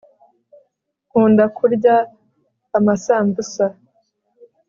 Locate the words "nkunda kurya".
1.07-1.95